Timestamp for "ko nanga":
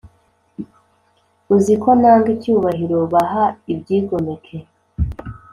1.83-2.27